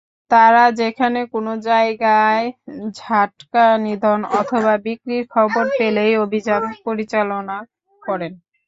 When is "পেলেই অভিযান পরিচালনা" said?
5.77-7.57